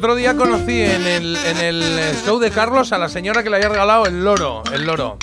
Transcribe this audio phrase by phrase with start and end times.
[0.00, 3.56] otro día conocí en el, en el show de Carlos a la señora que le
[3.56, 5.18] había regalado el loro, el loro.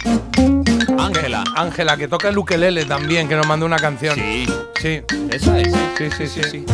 [1.00, 1.44] Ángela.
[1.56, 4.14] Ángela, que toca el ukelele también, que nos mandó una canción.
[4.16, 4.46] Sí.
[4.80, 5.02] Sí,
[5.32, 5.74] Esa es.
[5.98, 6.42] sí, sí, sí.
[6.52, 6.66] sí.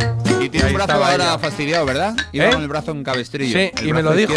[0.41, 1.39] Y tiene Ahí un brazo ahora ella.
[1.39, 2.13] fastidiado, ¿verdad?
[2.33, 2.51] Iba ¿Eh?
[2.51, 3.57] con el brazo en cabestrillo.
[3.57, 4.33] Sí, y me lo dijo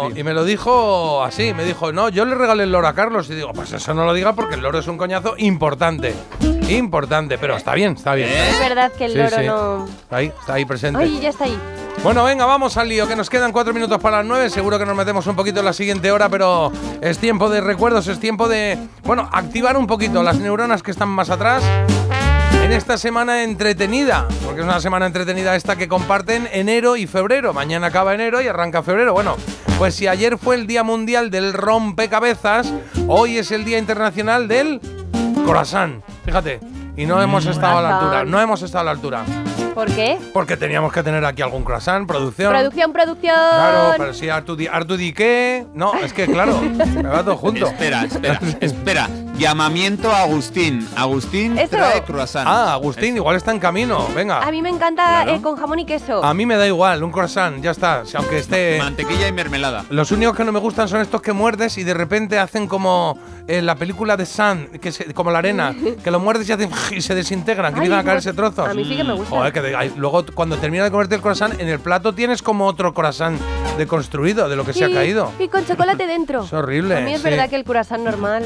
[0.00, 0.20] cabestrillo.
[0.20, 3.30] y me lo dijo así, me dijo, "No, yo le regalé el loro a Carlos."
[3.30, 6.14] Y digo, "Pues eso no lo diga porque el loro es un coñazo importante."
[6.68, 8.28] Importante, pero está bien, está bien.
[8.30, 8.48] ¿Eh?
[8.50, 9.46] Es verdad que el Sí, loro sí.
[9.46, 9.84] no.
[9.86, 11.00] Está ahí, está ahí presente.
[11.00, 11.56] Ay, ya está ahí.
[12.02, 14.50] Bueno, venga, vamos al lío, que nos quedan cuatro minutos para las nueve.
[14.50, 16.70] Seguro que nos metemos un poquito en la siguiente hora, pero
[17.00, 21.08] es tiempo de recuerdos, es tiempo de, bueno, activar un poquito las neuronas que están
[21.08, 21.62] más atrás
[22.62, 27.52] en esta semana entretenida, porque es una semana entretenida esta que comparten enero y febrero.
[27.52, 29.12] Mañana acaba enero y arranca febrero.
[29.12, 29.36] Bueno,
[29.78, 32.72] pues si ayer fue el Día Mundial del Rompecabezas,
[33.06, 34.80] hoy es el Día Internacional del
[35.46, 36.02] Croissant.
[36.24, 36.60] Fíjate,
[36.96, 39.24] y no hemos estado a la altura, no hemos estado a la altura.
[39.74, 40.18] ¿Por qué?
[40.32, 42.52] Porque teníamos que tener aquí algún croissant, producción.
[42.52, 43.34] Producción, producción.
[43.34, 45.66] Claro, pero si Artu di, Artu di qué.
[45.74, 47.66] No, es que claro, me va todo junto.
[47.66, 49.08] Espera, espera, espera.
[49.38, 50.86] Llamamiento a Agustín.
[50.96, 51.70] Agustín Eso.
[51.76, 52.46] trae croissant.
[52.48, 54.06] Ah, Agustín, igual está en camino.
[54.14, 54.40] Venga.
[54.40, 55.34] A mí me encanta Claro.
[55.34, 56.24] eh, con jamón y queso.
[56.24, 58.04] A mí me da igual, un croissant, ya está.
[58.06, 58.78] Si Aunque esté.
[58.78, 59.84] Mantequilla y mermelada.
[59.90, 63.18] Los únicos que no me gustan son estos que muerdes y de repente hacen como
[63.48, 65.74] en la película de Sun, que se- como la arena,
[66.04, 68.68] que lo muerdes y hacen y se desintegran, que empiezan a caerse trozos.
[68.68, 69.30] a mí sí que me gusta.
[69.34, 72.66] Joder, que de- luego cuando terminas de comerte el croissant, en el plato tienes como
[72.66, 73.40] otro croissant
[73.78, 75.32] deconstruido de lo que se ha caído.
[75.40, 76.44] Y con chocolate dentro.
[76.44, 76.98] Es horrible.
[76.98, 77.28] A mí es sí.
[77.28, 78.44] verdad que el croissant normal.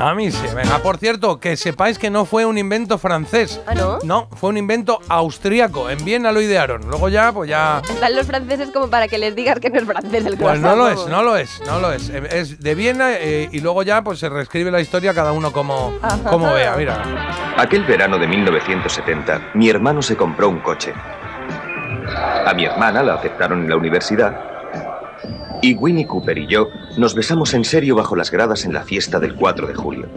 [0.00, 0.46] A mí sí.
[0.56, 3.60] Venga, por cierto, que sepáis que no fue un invento francés.
[3.66, 3.98] ¿Ah, no?
[4.02, 5.90] No, fue un invento austríaco.
[5.90, 6.88] En Viena lo idearon.
[6.88, 7.82] Luego ya, pues ya.
[7.88, 10.62] Están los franceses como para que les digas que no es francés el Pues croissant.
[10.62, 12.08] no lo es, no lo es, no lo es.
[12.08, 15.92] Es de Viena eh, y luego ya pues se reescribe la historia cada uno como,
[16.00, 16.18] Ajá.
[16.30, 16.74] como vea.
[16.76, 17.02] Mira.
[17.58, 20.94] Aquel verano de 1970, mi hermano se compró un coche.
[22.46, 24.34] A mi hermana la aceptaron en la universidad.
[25.62, 29.20] Y Winnie Cooper y yo nos besamos en serio bajo las gradas en la fiesta
[29.20, 30.08] del 4 de julio.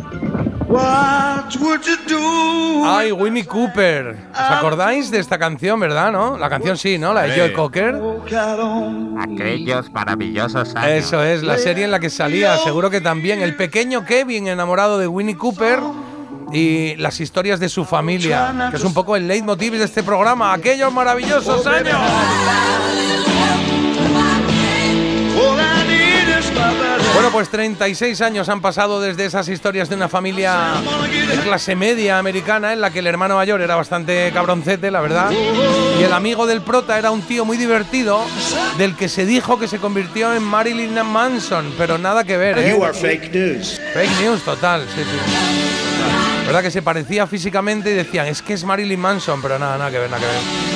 [2.85, 4.15] Ay, Winnie Cooper.
[4.31, 6.37] ¿Os acordáis de esta canción, verdad, no?
[6.37, 7.13] La canción sí, ¿no?
[7.13, 7.37] La de.
[7.37, 7.99] Joe Cocker.
[9.19, 11.05] Aquellos maravillosos años.
[11.05, 12.57] Eso es, la serie en la que salía.
[12.57, 15.79] Seguro que también el pequeño Kevin enamorado de Winnie Cooper
[16.51, 20.53] y las historias de su familia, que es un poco el leitmotiv de este programa.
[20.53, 21.99] Aquellos maravillosos años.
[27.43, 30.75] Pues 36 años han pasado desde esas historias de una familia
[31.27, 35.29] de clase media americana en la que el hermano mayor era bastante cabroncete, la verdad,
[35.29, 38.23] y el amigo del prota era un tío muy divertido
[38.77, 42.79] del que se dijo que se convirtió en Marilyn Manson, pero nada que ver, ¿eh?
[42.93, 43.81] fake news.
[43.93, 46.45] Fake news total, sí, sí.
[46.45, 49.91] ¿Verdad que se parecía físicamente y decían, es que es Marilyn Manson, pero nada, nada
[49.91, 50.72] que ver, nada que ver.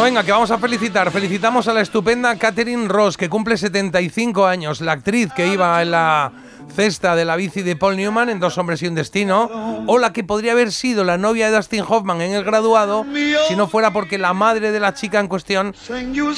[0.00, 1.10] Bueno, venga, que vamos a felicitar.
[1.10, 5.90] Felicitamos a la estupenda Catherine Ross, que cumple 75 años, la actriz que iba en
[5.90, 6.32] la
[6.74, 10.14] cesta de la bici de Paul Newman en Dos hombres y un destino, o la
[10.14, 13.04] que podría haber sido la novia de Dustin Hoffman en El graduado,
[13.46, 15.74] si no fuera porque la madre de la chica en cuestión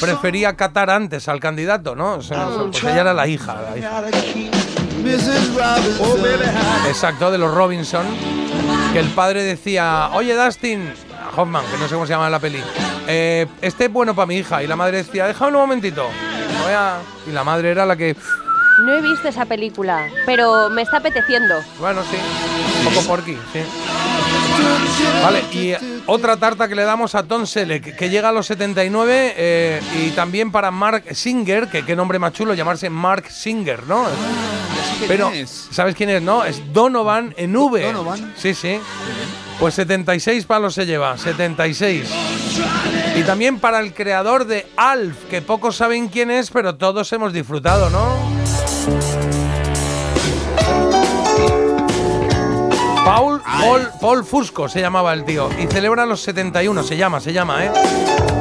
[0.01, 2.15] prefería catar antes al candidato, ¿no?
[2.15, 4.03] O sea, pues ella era la hija, la hija.
[6.89, 8.07] Exacto, de los Robinson.
[8.93, 10.93] Que el padre decía, oye Dustin,
[11.37, 12.61] Hoffman, que no sé cómo se llama en la peli,
[13.07, 14.63] eh, este es bueno para mi hija.
[14.63, 16.09] Y la madre decía, déjame un momentito.
[16.63, 16.99] voy a-".
[17.27, 18.17] Y la madre era la que,
[18.85, 21.63] No he visto esa película, pero me está apeteciendo.
[21.79, 22.17] bueno, sí,
[22.79, 23.61] un poco porky, sí.
[25.23, 25.75] Vale, y
[26.07, 30.11] otra tarta que le damos a Tom Selleck, que llega a los 79, eh, y
[30.11, 34.07] también para Mark Singer, que qué nombre más chulo, llamarse Mark Singer, ¿no?
[35.09, 35.31] Pero?
[35.71, 36.45] ¿sabes quién es, no?
[36.45, 37.83] Es Donovan en V.
[37.83, 38.35] Donovan.
[38.37, 38.79] Sí, sí.
[39.63, 42.11] Pues 76 palos se lleva, 76.
[43.15, 47.33] Y también para el creador de Alf, que pocos saben quién es, pero todos hemos
[47.33, 48.19] disfrutado, ¿no?
[53.05, 55.49] Paul, Paul, Paul Fusco se llamaba el tío.
[55.57, 57.73] Y celebra los 71, se llama, se llama, ¿eh?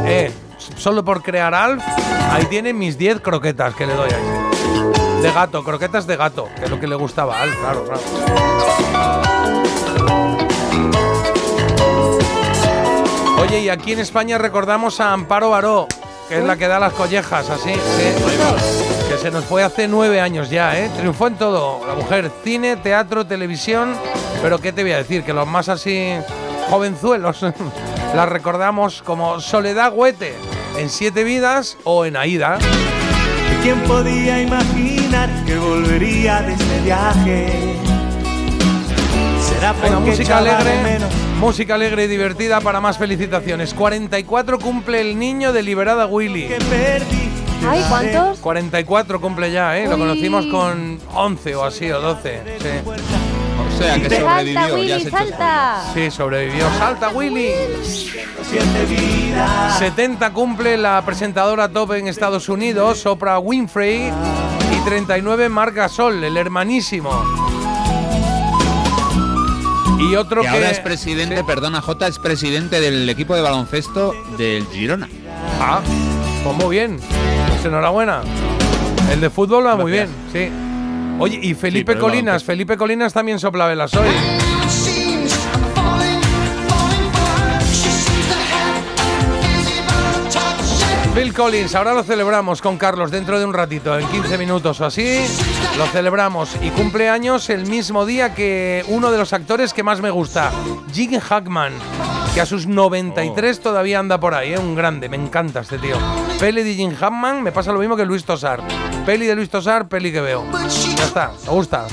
[0.05, 0.31] Eh,
[0.75, 1.83] solo por crear Alf,
[2.31, 5.21] ahí tiene mis 10 croquetas que le doy ahí.
[5.21, 9.30] De gato, croquetas de gato, que es lo que le gustaba a Alf, claro, claro.
[13.39, 15.87] Oye, y aquí en España recordamos a Amparo Baró,
[16.29, 19.09] que es la que da las collejas, así, sí.
[19.09, 20.89] Que se nos fue hace nueve años ya, ¿eh?
[20.97, 21.85] Triunfó en todo.
[21.85, 23.95] La mujer, cine, teatro, televisión.
[24.41, 25.23] Pero ¿qué te voy a decir?
[25.23, 26.13] Que los más así
[26.69, 27.41] jovenzuelos
[28.15, 30.33] la recordamos como Soledad Huete
[30.77, 32.57] en Siete Vidas o en Aida.
[33.61, 37.90] ¿Quién podía imaginar que volvería de este viaje?
[39.61, 40.83] Será Venga, porque música alegre.
[40.83, 41.09] menos
[41.39, 43.75] Música alegre y divertida para más felicitaciones.
[43.75, 46.49] 44 cumple el niño de Liberada Willy.
[47.69, 48.39] Ay, ¿cuántos?
[48.39, 49.87] 44 cumple ya, ¿eh?
[49.87, 52.41] Lo conocimos con 11 o así, o 12.
[52.59, 54.53] Sí, O sea, que ¡Salta, sobrevivió.
[54.67, 55.83] Ya Willy, has hecho salta!
[55.93, 56.65] sí sobrevivió.
[56.79, 57.51] ¡Salta, Willy!
[57.83, 59.75] Siente vida.
[59.77, 64.11] 70 cumple la presentadora top en Estados Unidos, Oprah Winfrey.
[64.75, 67.11] Y 39 Marc Gasol, el hermanísimo.
[70.01, 70.49] Y otro Y que.
[70.49, 75.07] ahora es presidente, perdona, J es presidente del equipo de baloncesto del Girona.
[75.59, 75.81] Ah,
[76.43, 76.99] pues muy bien.
[77.49, 78.21] Pues enhorabuena.
[79.11, 80.49] El de fútbol va muy bien, sí.
[81.19, 82.43] Oye, y Felipe Colinas.
[82.43, 84.07] Felipe Colinas también sopla velas hoy.
[91.31, 94.85] Phil Collins, ahora lo celebramos con Carlos dentro de un ratito, en 15 minutos o
[94.85, 95.21] así.
[95.77, 100.01] Lo celebramos y cumple años el mismo día que uno de los actores que más
[100.01, 100.51] me gusta,
[100.91, 101.71] Jim Hackman,
[102.33, 104.59] que a sus 93 todavía anda por ahí, ¿eh?
[104.59, 105.95] un grande, me encanta este tío.
[106.37, 108.61] Peli de Jim Hackman, me pasa lo mismo que Luis Tosar.
[109.05, 110.45] Peli de Luis Tosar, peli que veo.
[110.95, 111.87] Ya está, me gusta.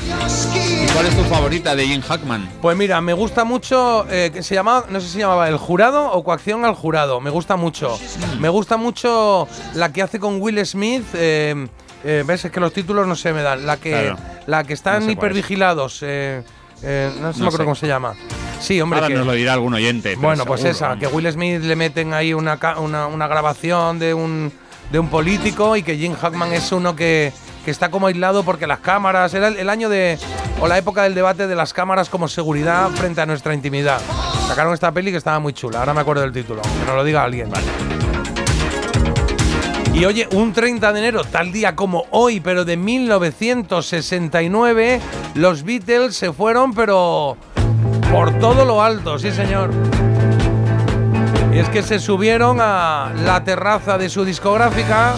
[0.54, 2.48] ¿Y cuál es tu favorita de Jim Hackman?
[2.60, 5.56] Pues mira, me gusta mucho, eh, que se llamaba, no sé si se llamaba El
[5.56, 7.98] Jurado o Coacción al Jurado, me gusta mucho.
[8.40, 11.66] Me gusta mucho la que hace con Will Smith, eh,
[12.04, 14.16] eh, ves, es que los títulos no se me dan, la que, Claro.
[14.46, 16.44] la que están No sé hipervigilados, no sé,
[16.82, 18.14] No me acuerdo cómo se llama.
[18.60, 20.14] Sí, hombre, Ahora que- nos lo dirá algún oyente.
[20.16, 21.00] bueno, pues seguro, esa, vamos.
[21.00, 24.52] que Will Smith le meten ahí una, una grabación de un,
[24.90, 27.32] de un político y que Jim Hackman es uno que,
[27.64, 30.18] que está como aislado porque las cámaras, era el, el año de,
[30.60, 34.00] o la época del debate de las cámaras como seguridad frente a nuestra intimidad.
[34.46, 37.04] Sacaron esta peli que estaba muy chula, ahora me acuerdo del título, que nos lo
[37.04, 37.50] diga alguien.
[39.92, 45.00] Y oye, un 30 de enero, tal día como hoy, pero de 1969,
[45.34, 47.36] los Beatles se fueron, pero
[48.12, 49.70] por todo lo alto, sí señor.
[51.58, 55.16] Y es que se subieron a la terraza de su discográfica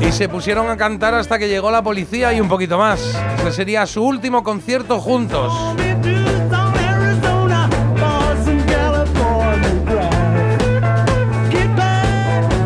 [0.00, 3.00] y se pusieron a cantar hasta que llegó la policía y un poquito más.
[3.38, 5.52] Ese sería su último concierto juntos.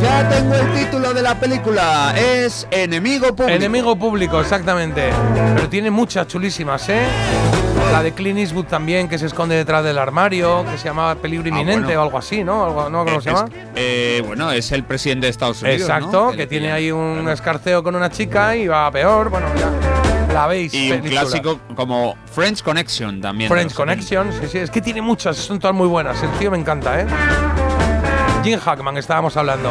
[0.00, 2.14] Ya tengo el título de la película.
[2.16, 3.50] Es Enemigo Público.
[3.50, 5.10] Enemigo público, exactamente.
[5.54, 7.02] Pero tiene muchas chulísimas, ¿eh?
[7.92, 11.48] La de Clint Eastwood también, que se esconde detrás del armario, que se llamaba Peligro
[11.48, 12.00] Inminente bueno.
[12.00, 12.64] o algo así, ¿no?
[12.64, 13.04] Algo, ¿no?
[13.04, 13.48] ¿Cómo Es- se llama?
[13.74, 15.80] eh, bueno, es el presidente de Estados Unidos.
[15.82, 16.36] Exacto, ¿no?
[16.36, 19.28] que tiene ahí un escarceo con una chica y va a peor.
[19.30, 20.72] Bueno, ya la veis.
[20.72, 21.22] Y un película.
[21.22, 23.50] clásico como French Connection también.
[23.50, 24.06] French los 70.
[24.16, 26.22] Connection, sí, sí, es que tiene muchas, son todas muy buenas.
[26.22, 27.06] El tío me encanta, ¿eh?
[28.44, 29.70] Jim Hackman, estábamos hablando.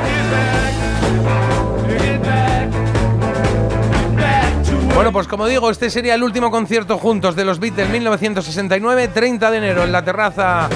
[4.99, 9.49] Bueno, pues como digo, este sería el último concierto juntos de los Beatles 1969, 30
[9.49, 10.67] de enero, en la terraza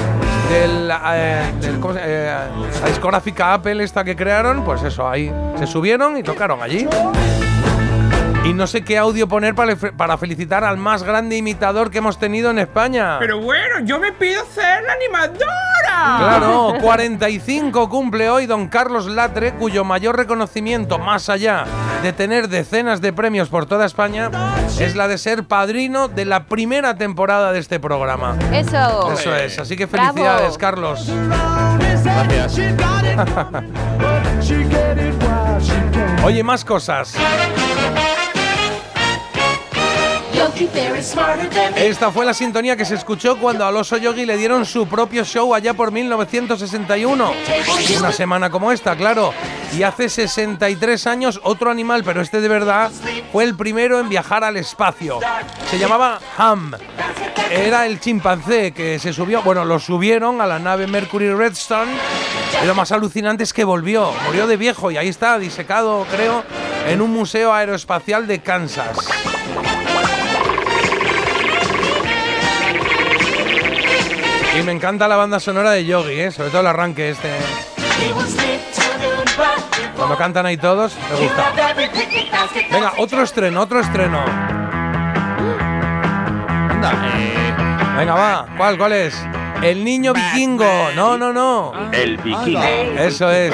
[0.49, 2.33] del, eh, del- ¿cómo se- eh,
[2.81, 5.29] la discográfica Apple esta que crearon, pues eso, ahí
[5.59, 6.87] se subieron y tocaron allí.
[8.45, 12.19] Y no sé qué audio poner para, para felicitar al más grande imitador que hemos
[12.19, 13.15] tenido en España.
[13.19, 16.17] Pero bueno, yo me pido ser la animadora.
[16.19, 21.63] Claro, 45 cumple hoy don Carlos Latre, cuyo mayor reconocimiento, más allá
[22.01, 24.29] de tener decenas de premios por toda España,
[24.77, 28.35] es la de ser padrino de la primera temporada de este programa.
[28.51, 29.09] Eso.
[29.13, 30.15] Eso es, así que Bravo.
[30.15, 31.09] felicidades, Carlos.
[32.03, 32.59] Gracias.
[36.25, 37.15] Oye, más cosas.
[41.75, 45.23] Esta fue la sintonía que se escuchó cuando al oso Yogi le dieron su propio
[45.23, 47.31] show allá por 1961.
[47.99, 49.33] Una semana como esta, claro.
[49.75, 52.91] Y hace 63 años otro animal, pero este de verdad
[53.31, 55.19] fue el primero en viajar al espacio.
[55.69, 56.73] Se llamaba Ham.
[57.49, 61.91] Era el chimpancé que se subió, bueno, lo subieron a la nave Mercury Redstone.
[62.63, 66.43] Y lo más alucinante es que volvió, murió de viejo y ahí está, disecado, creo,
[66.87, 68.97] en un museo aeroespacial de Kansas.
[74.57, 76.31] Y me encanta la banda sonora de Yogi, ¿eh?
[76.31, 77.29] sobre todo el arranque este.
[79.95, 81.53] Cuando cantan ahí todos, me gusta.
[82.71, 84.23] Venga, otro estreno, otro estreno.
[86.69, 86.91] Anda,
[87.97, 88.45] Venga, va.
[88.57, 89.15] ¿Cuál, cuál es?
[89.63, 90.89] El niño vikingo.
[90.95, 91.73] No, no, no.
[91.91, 92.63] El vikingo.
[92.63, 93.53] Eso es.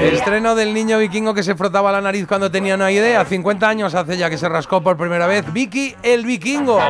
[0.00, 3.24] El estreno del niño vikingo que se frotaba la nariz cuando tenía una idea.
[3.24, 5.44] 50 años hace ya que se rascó por primera vez.
[5.52, 6.80] Vicky el vikingo.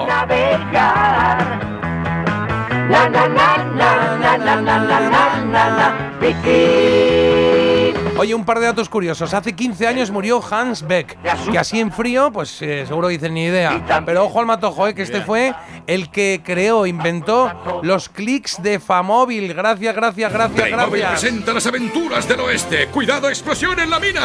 [8.19, 9.35] Oye, un par de datos curiosos.
[9.35, 11.17] Hace 15 años murió Hans Beck,
[11.51, 14.03] que así en frío, pues eh, seguro dicen ni idea.
[14.07, 15.55] Pero ojo al matojo, eh, que este fue
[15.87, 19.53] el que creó, inventó los clics de Famóvil.
[19.55, 21.21] Gracias, gracias, gracias, Playmobil gracias.
[21.21, 22.87] presenta las aventuras del oeste.
[22.89, 24.23] ¡Cuidado, explosión en la mina!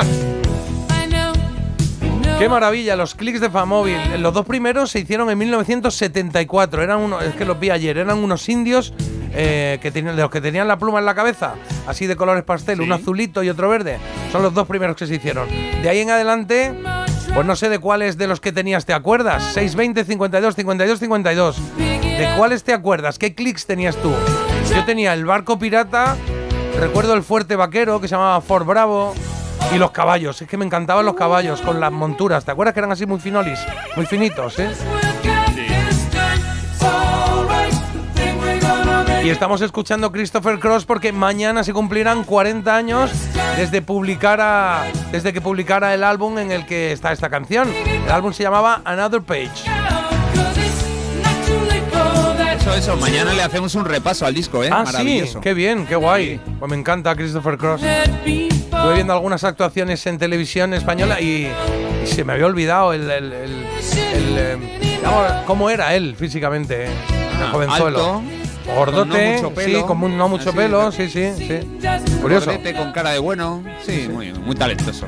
[2.38, 3.98] Qué maravilla, los clics de Famóvil.
[4.20, 6.84] Los dos primeros se hicieron en 1974.
[6.84, 8.94] Eran unos, es que los vi ayer, eran unos indios
[9.34, 11.56] eh, que tenían, de los que tenían la pluma en la cabeza,
[11.88, 13.98] así de colores pastel, un azulito y otro verde.
[14.32, 15.50] Son los dos primeros que se hicieron.
[15.82, 16.76] De ahí en adelante,
[17.34, 19.44] pues no sé de cuáles de los que tenías te acuerdas.
[19.54, 21.58] 620, 52, 52, 52.
[21.78, 23.18] ¿De cuáles te acuerdas?
[23.18, 24.14] ¿Qué clics tenías tú?
[24.76, 26.16] Yo tenía el barco pirata,
[26.80, 29.16] recuerdo el fuerte vaquero que se llamaba Fort Bravo.
[29.74, 32.46] Y los caballos, es que me encantaban los caballos con las monturas.
[32.46, 33.60] ¿Te acuerdas que eran así muy finolis?
[33.96, 34.70] Muy finitos, ¿eh?
[39.24, 43.12] Y estamos escuchando Christopher Cross porque mañana se cumplirán 40 años
[43.58, 47.68] desde, publicara, desde que publicara el álbum en el que está esta canción.
[48.06, 49.50] El álbum se llamaba Another Page.
[52.56, 52.96] Eso, eso.
[52.96, 54.70] Mañana le hacemos un repaso al disco, ¿eh?
[54.72, 55.42] Ah, sí, Maravilloso.
[55.42, 56.40] qué bien, qué guay.
[56.58, 57.82] Pues me encanta Christopher Cross.
[58.78, 61.48] Estuve viendo algunas actuaciones en televisión española y,
[62.04, 63.66] y se me había olvidado el, el- el-
[64.14, 67.98] el, eh, digamos, cómo era él físicamente, eh, de Ah, jovenzuelo.
[68.00, 68.22] alto,
[68.76, 69.80] Gordote, con no mucho pelo.
[69.80, 71.60] sí, con mu- no mucho Así, pelo, sí, sí, sí.
[72.22, 72.52] Curioso.
[72.52, 73.64] Gordete, con cara de bueno.
[73.86, 75.08] Sí, muy, muy talentoso.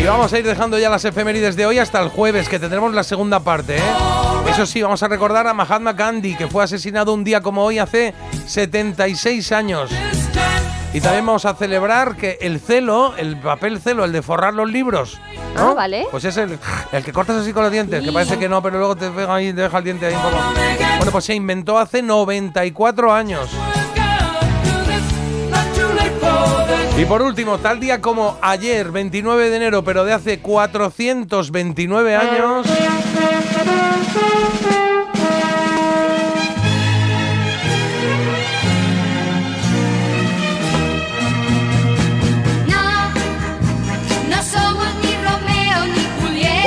[0.00, 2.94] Y vamos a ir dejando ya las efemérides de hoy hasta el jueves, que tendremos
[2.94, 3.76] la segunda parte.
[3.76, 3.80] ¿eh?
[4.48, 7.78] Eso sí, vamos a recordar a Mahatma Gandhi, que fue asesinado un día como hoy
[7.78, 8.14] hace
[8.46, 9.90] 76 años.
[10.92, 14.68] Y también vamos a celebrar que el celo, el papel celo, el de forrar los
[14.70, 15.20] libros.
[15.54, 15.70] ¿no?
[15.70, 16.06] Ah, vale.
[16.10, 16.58] Pues es el,
[16.92, 19.34] el que cortas así con los dientes, que parece que no, pero luego te pega
[19.34, 20.36] ahí, te deja el diente ahí un poco.
[20.96, 23.50] Bueno, pues se inventó hace 94 años.
[26.98, 32.66] Y por último, tal día como ayer, 29 de enero, pero de hace 429 años.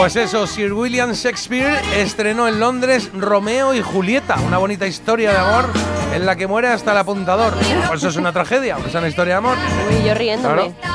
[0.01, 5.37] Pues eso, Sir William Shakespeare estrenó en Londres Romeo y Julieta, una bonita historia de
[5.37, 5.69] amor
[6.11, 7.53] en la que muere hasta el apuntador.
[7.87, 9.57] Por eso es una tragedia, aunque sea una historia de amor.
[9.91, 10.73] Uy, yo riéndome.
[10.73, 10.90] Claro.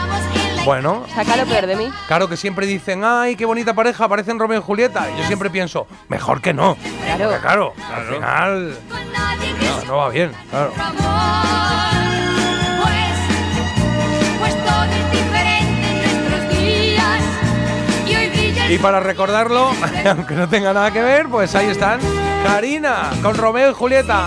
[0.66, 1.92] Bueno, Saca lo peor de mí.
[2.08, 5.06] claro que siempre dicen, ay, qué bonita pareja, parecen Romeo y Julieta.
[5.16, 6.76] Yo siempre pienso, mejor que no.
[7.04, 7.24] Claro.
[7.30, 8.78] Porque claro, al final
[9.62, 10.32] no, no va bien.
[10.50, 10.72] Claro.
[10.74, 10.88] Pues,
[14.40, 14.54] pues.
[18.68, 19.70] Y Y para recordarlo,
[20.04, 22.00] aunque no tenga nada que ver, pues ahí están.
[22.44, 24.26] Karina con Romeo y Julieta.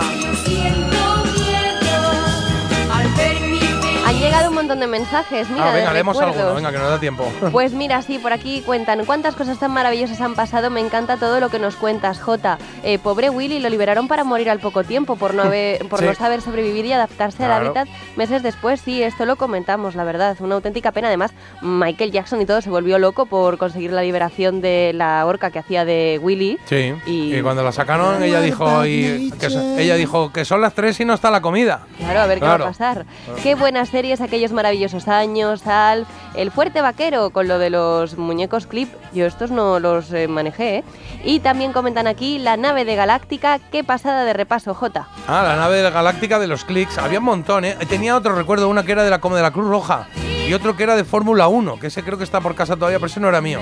[4.06, 6.36] Han llegado un montón de mensajes, mira, ah, venga, de leemos recuerdos.
[6.40, 7.24] alguno, venga, que nos da tiempo.
[7.50, 10.70] Pues mira, sí, por aquí cuentan cuántas cosas tan maravillosas han pasado.
[10.70, 12.58] Me encanta todo lo que nos cuentas, Jota.
[12.84, 16.04] Eh, pobre Willy lo liberaron para morir al poco tiempo por no haber, por Sí.
[16.04, 17.66] no saber sobrevivir y adaptarse al Claro.
[17.66, 18.80] hábitat meses después.
[18.80, 20.36] Sí, esto lo comentamos, la verdad.
[20.40, 21.08] Una auténtica pena.
[21.08, 25.50] Además, Michael Jackson y todo se volvió loco por conseguir la liberación de la orca
[25.50, 26.58] que hacía de Willy.
[26.66, 26.94] Sí.
[27.06, 29.46] Y- Y, cuando la sacaron, ella dijo, y, que,
[29.78, 31.86] ella dijo que son las tres y no está la comida.
[31.98, 32.56] Claro, a ver Claro.
[32.56, 33.06] qué va a pasar.
[33.42, 38.66] Qué buenas series, aquellos maravillosos años, Alf, El Fuerte Vaquero con lo de los muñecos
[38.66, 38.90] clip.
[39.14, 40.84] Yo estos no los eh, manejé, ¿eh?
[41.24, 43.58] Y también comentan aquí La nave de Galáctica.
[43.72, 45.08] Qué pasada de repaso, J.
[45.26, 46.98] Ah, la nave de la galáctica de los clics.
[46.98, 47.74] Había un montón, ¿eh?
[47.88, 50.08] Tenía otro recuerdo, una que era de la, como de la Cruz Roja
[50.46, 52.98] y otro que era de Fórmula 1, que ese creo que está por casa todavía,
[52.98, 53.60] pero ese no era mío.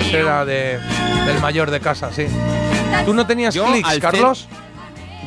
[0.00, 0.78] Ese era de,
[1.26, 2.26] del mayor de casa, sí.
[3.04, 4.46] ¿Tú no tenías Yo, clics, Carlos?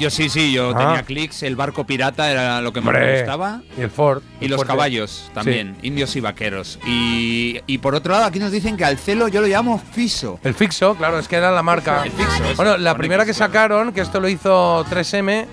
[0.01, 0.77] Yo sí, sí, yo Ah.
[0.79, 3.61] tenía clics, el barco pirata era lo que más me gustaba.
[3.77, 4.23] Y el Ford.
[4.39, 6.79] Y el los caballos también, indios y vaqueros.
[6.87, 10.39] Y, y por otro lado, aquí nos dicen que al celo yo lo llamo fiso.
[10.43, 12.03] El Fixo, claro, es que era la marca.
[12.03, 12.43] El Fixo.
[12.55, 15.45] Bueno, la primera que sacaron, que esto lo hizo 3M,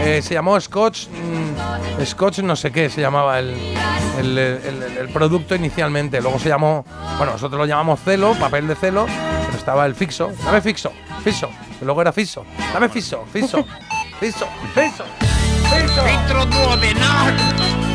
[0.00, 1.08] eh, se llamó Scotch.
[1.08, 3.54] mm, Scotch no sé qué se llamaba el,
[4.20, 6.20] el- el- el producto inicialmente.
[6.20, 6.84] Luego se llamó,
[7.18, 10.30] bueno, nosotros lo llamamos celo, papel de celo, pero estaba el Fixo.
[10.44, 10.92] Dame Fixo,
[11.24, 11.50] Fixo.
[11.80, 12.44] luego era Fixo.
[12.72, 13.64] Dame Fixo, Fixo,
[14.18, 15.04] Fixo, Fixo.
[15.68, 16.46] Fixo.
[16.46, 17.85] Duodenal.